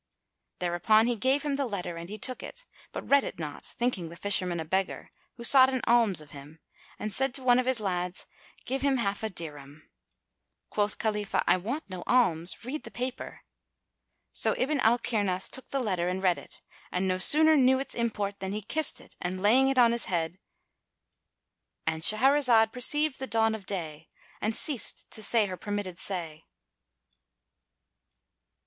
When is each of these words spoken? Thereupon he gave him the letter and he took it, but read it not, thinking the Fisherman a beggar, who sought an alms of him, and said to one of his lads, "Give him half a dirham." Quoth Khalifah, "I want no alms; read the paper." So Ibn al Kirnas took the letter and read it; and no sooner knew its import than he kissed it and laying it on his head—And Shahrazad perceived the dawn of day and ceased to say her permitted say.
Thereupon 0.57 1.05
he 1.05 1.15
gave 1.15 1.43
him 1.43 1.57
the 1.57 1.67
letter 1.67 1.95
and 1.95 2.09
he 2.09 2.17
took 2.17 2.41
it, 2.41 2.65
but 2.91 3.07
read 3.07 3.23
it 3.23 3.37
not, 3.37 3.63
thinking 3.67 4.09
the 4.09 4.15
Fisherman 4.15 4.59
a 4.59 4.65
beggar, 4.65 5.11
who 5.35 5.43
sought 5.43 5.71
an 5.71 5.83
alms 5.85 6.21
of 6.21 6.31
him, 6.31 6.57
and 6.97 7.13
said 7.13 7.35
to 7.35 7.43
one 7.43 7.59
of 7.59 7.67
his 7.67 7.79
lads, 7.79 8.25
"Give 8.65 8.81
him 8.81 8.97
half 8.97 9.21
a 9.21 9.29
dirham." 9.29 9.91
Quoth 10.71 10.97
Khalifah, 10.97 11.43
"I 11.45 11.57
want 11.57 11.87
no 11.87 12.03
alms; 12.07 12.65
read 12.65 12.81
the 12.81 12.89
paper." 12.89 13.41
So 14.33 14.55
Ibn 14.57 14.79
al 14.79 14.97
Kirnas 14.97 15.51
took 15.51 15.67
the 15.69 15.79
letter 15.79 16.09
and 16.09 16.23
read 16.23 16.39
it; 16.39 16.63
and 16.91 17.07
no 17.07 17.19
sooner 17.19 17.55
knew 17.55 17.77
its 17.77 17.93
import 17.93 18.39
than 18.39 18.53
he 18.53 18.63
kissed 18.63 18.99
it 18.99 19.15
and 19.21 19.39
laying 19.39 19.67
it 19.67 19.77
on 19.77 19.91
his 19.91 20.05
head—And 20.05 22.01
Shahrazad 22.01 22.71
perceived 22.71 23.19
the 23.19 23.27
dawn 23.27 23.53
of 23.53 23.67
day 23.67 24.09
and 24.41 24.55
ceased 24.55 25.11
to 25.11 25.21
say 25.21 25.45
her 25.45 25.57
permitted 25.57 25.99
say. 25.99 26.45